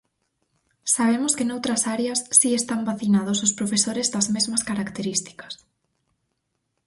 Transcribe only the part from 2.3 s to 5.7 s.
si están vacinados os profesores das mesmas características.